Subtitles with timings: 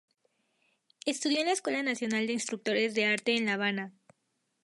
[1.05, 3.93] Estudió en la Escuela Nacional de Instructores de Arte en La Habana.